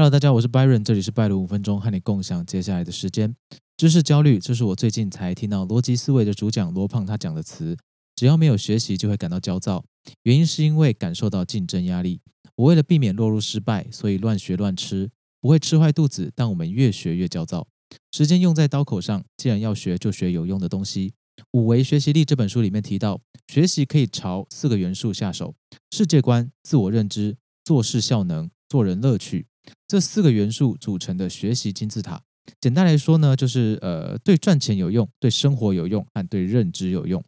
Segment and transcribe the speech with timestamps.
[0.00, 3.34] Hello，大家，我是 Byron，这里是拜伦五分钟，和你共享接下来的时间。
[3.76, 7.76] 知识焦虑，这是我最近才听到逻辑思维的主讲罗胖他讲的词。
[8.14, 9.84] 只要没有学习，就会感到焦躁，
[10.22, 12.20] 原因是因为感受到竞争压力。
[12.54, 16.30] 我为了避免落入失败，所以乱学乱吃，不会吃坏肚子。
[16.32, 17.66] 但我们越学越焦躁，
[18.12, 19.24] 时间用在刀口上。
[19.36, 21.10] 既然要学，就学有用的东西。
[21.50, 25.56] 《五维学习力》这本书里面提到，学习可以朝四个元素下手：
[25.90, 29.47] 世界观、自我认知、做事效能、做人乐趣。
[29.86, 32.22] 这四个元素组成的学习金字塔。
[32.60, 37.22] 简单来说呢，就是呃，对赚钱有用，对生活有用，和对认知有用。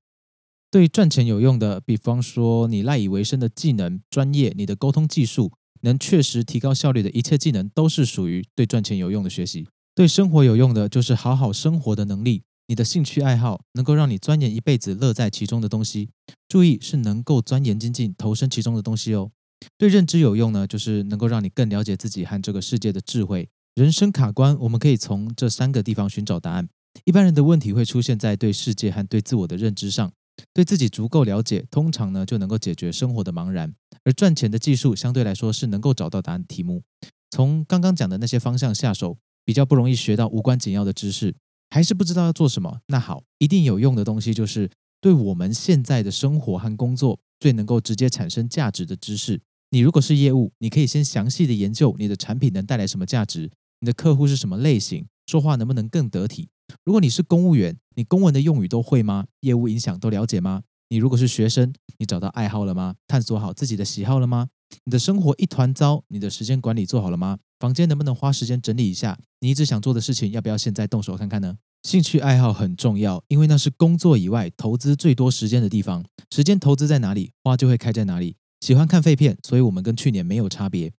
[0.71, 9.67] 对赚钱有用的，比方说你赖以为生的技能、专业，你的沟通技术，能确实提高效率的一切技能，都是属于对赚钱有用的学习。
[9.95, 16.09] 对生活有用的，就是好好生活的能力，你的兴趣爱好，能够让你钻研一辈子、乐在其中的东西。
[16.49, 19.33] 注意，是能够钻研精进、投身其中的东西哦。
[19.79, 23.49] 对认知有用呢，就是能够让你更了解自己和这个世界的智慧。
[23.75, 26.69] 人生卡关，我们可以从这三个地方寻找答案。
[27.05, 30.13] 一般人的问题会出现在对世界和对自我的认知上。
[30.55, 33.75] 对自己足够了解，通常呢就能够解决生活的茫然。
[34.05, 36.83] 而赚钱的技术相对来说是能够找到答案题目。
[37.31, 41.35] 从刚刚讲的那些方向下手，比较不容易学到无关紧要的知识。
[41.69, 42.81] 还是不知道要做什么？
[42.87, 44.69] 那好，一定有用的东西就是
[45.01, 49.41] 对我们现在的生活和工作最能够直接产生价值的知识。
[49.73, 56.49] 你如果是业务，你可以先详细的研究你的产品能带来什么价值，你的客户是什么类型，说话能不能更得体。
[56.85, 59.27] 如果你是公务员，你公文的用语都会吗？
[59.43, 60.63] 业务影响都了解吗？
[60.89, 62.97] 你如果是学生，你找到爱好了吗？
[63.07, 64.49] 探索好自己的喜好了吗？
[64.85, 67.39] 你的生活一团糟，你的时间管理做好了吗？
[67.61, 69.17] 房间能不能花时间整理一下？
[69.39, 71.59] 你一直想做的事情，要不要现在动手看看呢？
[71.85, 76.05] 兴趣爱好很重要，因为那是工作以外投资最多时间的地方。
[76.35, 78.35] 时间投资在哪里，花就会开在哪里。
[78.61, 80.93] 喜欢看废片，所以我们跟去年没有差别。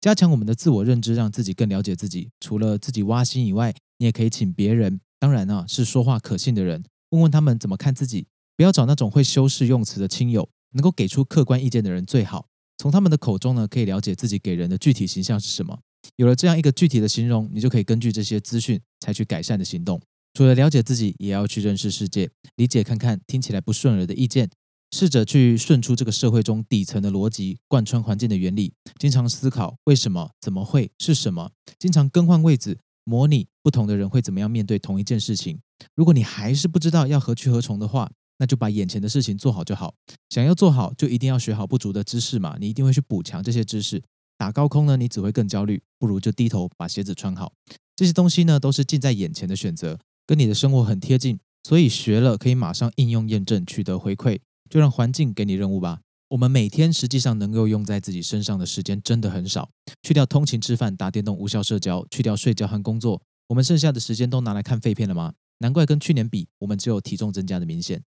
[0.00, 2.30] 加强我们的自我认知，让自己更了解自己。
[2.38, 5.00] 除了自己挖心以外，你也可以请别人。
[5.18, 12.46] 当然呢，是说话可信的人，问问他们怎么看自己，不要找那种会修饰用词的亲友，能够给出客观意见的人最好。
[12.76, 15.80] 从他们的口中呢，可以了解自己给人的具体形象是什么。
[16.14, 20.00] 有了这样一个具体的形容，你就可以根据这些资讯采取改善的行动。
[20.34, 24.48] 除了了解自己，也要去认识世界，理解看看听起来不顺耳的意见，
[24.90, 28.72] 试着去顺出这个社会中底层的逻辑，贯穿环境的原理。
[28.98, 32.78] 经常思考为什么、怎么会、是什么，经常更换位置。
[33.04, 35.58] 模拟不同的人会怎么样面对同一件事情。
[35.94, 39.94] 如果你还是不知道要何去何从的话，那就把眼前的事情做好就好。
[40.28, 42.56] 想要做好，就一定要学好不足的知识嘛。
[42.60, 44.02] 你一定会去补强这些知识。
[44.36, 45.80] 打高空呢，你只会更焦虑。
[45.98, 47.52] 不如就低头把鞋子穿好。
[47.96, 54.38] 这些东西呢，都是近在眼前的选择，跟你的生活很贴近，所以学了可以马上应用验证，取得回馈。
[54.68, 56.00] 就让环境给你任务吧。
[56.28, 59.70] 我们每天实际上能够用在自己身上的时间真的很少。
[60.02, 65.32] 去掉通勤、吃饭、打电动、无效社交，去掉睡觉和工作，我们剩下的时间都拿来看废片了吗？
[65.60, 68.02] 难怪跟去年比，我们只有体重增加的明显。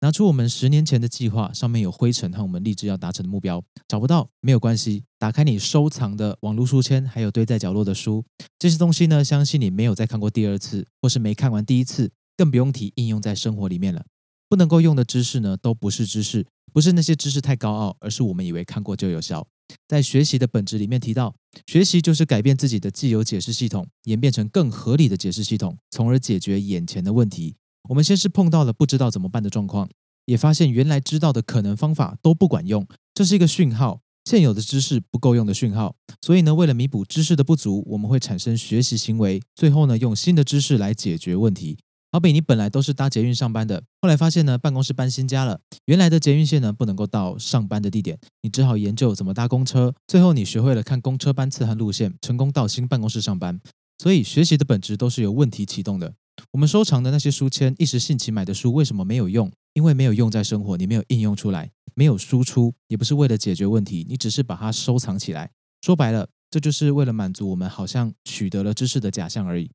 [0.00, 3.62] 拿出我们十年前的计划，上面有灰尘和我们立志要达成的目标。
[3.88, 8.24] 找不到没有关系，打开你收藏的网络书签，还有堆在角落的书，
[8.58, 14.04] 这些东西呢，相信你没有再看过第二次，或是没看完第一次，更不用提应用在生活里面了。
[14.52, 16.44] 不能够用的知识呢，都不是知识。
[16.74, 19.46] 不是那些知识太高傲，而是我们以为看过就有效。
[19.88, 21.34] 在学习的本质里面提到，
[21.66, 27.54] 学习就是改变自己的既有解释系统，演变成更合理的解释系统，从而解决眼前的问题。
[27.88, 29.88] 我们先是碰到了不知道怎么办的状况，
[30.26, 35.96] 也发现原来知道的可能方法都不管用，这是一个讯号，现有的知识不够用的讯号。
[36.20, 41.78] 所以呢，为了弥补知识的不足，我们会产生学习行为，最后呢，用新的知识来解决问题。
[42.12, 53.58] 好比你本来都是搭捷运上班的，后来发现呢办公室搬新家了，原来的捷运线呢不能够到上班的地点，你只好研究怎么搭公车，最后你学会了看公车班次和路线，成功到新办公室上班。
[53.96, 56.12] 所以学习的本质都是由问题启动的。
[56.50, 59.50] 我们收藏的那些书签，一时兴起买的书，为什么没有用？
[59.72, 65.50] 因为没有用在生活，你没有应用出来，没有输出，也不是为了解决问题，你只是把它收藏起来。
[65.80, 69.70] 说白了，这就是为了满足我们好像取得了知识的假象而已。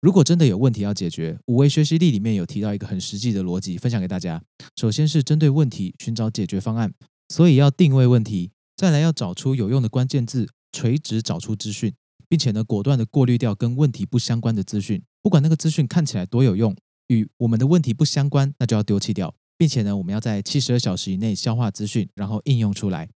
[0.00, 4.42] 如果真的有问题要解决，五维学习力里面有提到一个很实际的逻辑，分享给大家。
[4.76, 6.90] 首先是针对问题寻找解决方案，
[7.28, 11.92] 所以要定位问题，再来要找出有用的关键字，垂直找出资讯，
[12.30, 15.02] 并且呢果断的过滤掉跟问题不相关的资讯。
[15.20, 16.74] 不管那个资讯看起来多有用，
[17.08, 23.06] 与我们的问题不相关，那就要丢弃掉，并且呢我们要在七十二小时以内消化资讯，然后应用出来。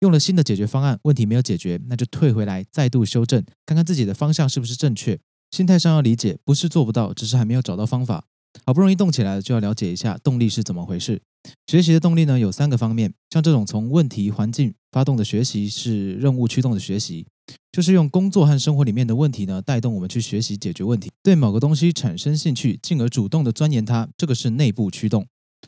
[0.00, 5.16] 用了新的解决方案，问题没有解决，那就退回来再度修正，看看自己的方向是不是正确。
[5.52, 8.24] 心态上要理解，不是做不到，只是还没有找到方法。
[8.64, 11.20] 好不容易动起来了，就要了解一下动力是怎么回事。
[11.66, 13.12] 学习的动力呢，有三个方面。
[13.30, 17.26] 像这种从问题环境发动的学习是任务驱动的学习，
[17.70, 25.24] 就是用工作和生活里面的问题呢，带动我们去学习解决问题，对某个东西产生兴趣，进而主动的钻研它，这个是内部驱动；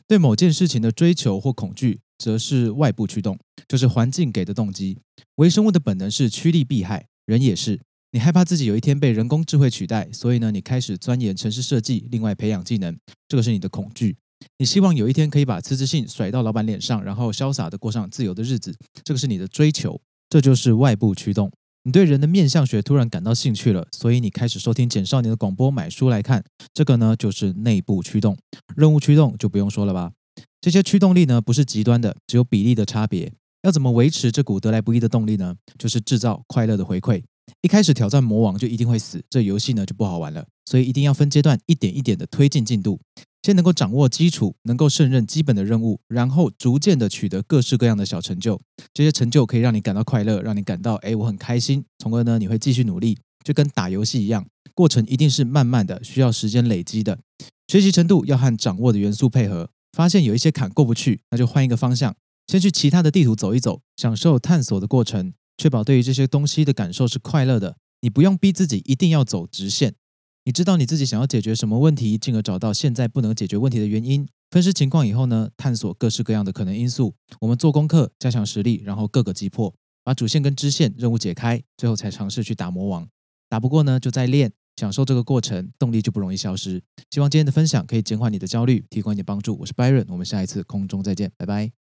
[0.07, 3.37] 对某件事情的追求或恐惧，则是外部驱动，
[3.67, 4.97] 就是环境给的动机。
[5.35, 7.81] 微生物的本能是趋利避害，人也是。
[8.15, 12.97] 你害怕自己有一天被人工智慧取代，所以呢，你开始钻研城市设计，另外培养技能，
[13.27, 14.15] 这个是你的恐惧。
[14.57, 18.73] 你希望有一天可以把辞职信甩到老板脸上，然后潇洒的过上自由的日子，
[19.03, 21.51] 这个是你的追求，这就是外部驱动。
[21.83, 26.41] 你对人的面相学突然感到兴趣了，所以你开始收听简少年的广播，买书来看，
[26.73, 28.37] 这个呢就是内部驱动。
[28.77, 30.13] 任务驱动就不用说了吧，
[30.61, 33.33] 这些驱动力呢不是极端的，只有比例的差别。
[33.63, 35.57] 要怎么维持这股得来不易的动力呢？
[35.77, 37.21] 就是制造快乐的回馈。
[37.61, 40.45] 一开始挑战魔王就一定会死，这游戏呢就不好玩了。
[40.65, 42.99] 所以一定要分阶段，一点一点的推进进度，
[43.43, 48.59] 先能够掌握基础，能够胜任基本的任务，然后逐渐的取得各式各样的小成就。
[48.93, 51.85] 这些成就可以让你感到快乐，让你感到哎我很开心。
[51.99, 57.19] 从而呢你会继续努力，就跟打游戏一样，过程一定是慢慢的，需要时间累积的。
[57.67, 59.69] 学习程度要和掌握的元素配合。
[59.95, 62.13] 发现有一些坎过不去，那就换一个方向，
[62.47, 65.31] 先去其他的地图走一走，享受探索的过程。
[65.57, 69.95] 确保对于这些东西的感受是快乐的，你不用逼自己一定要走直线。
[70.43, 74.27] 你知道你自己想要解决什么问题，进而找到现在不能解决问题的原因。
[74.51, 77.15] 分析情况以后呢，探索各式各样的可能因素。
[77.39, 79.73] 我们做功课，加强实力，然后各个击破，
[80.03, 83.07] 把主线跟支线任务解开，最后才尝试去打魔王。
[83.49, 86.81] 打不过呢，就再练，享受这个过程，动力就不容易消失。
[87.09, 89.57] 希望今天的分享可以减缓你的焦虑，提供一点帮助。
[89.59, 91.84] 我是 Byron，我们下一次空中再见，拜拜。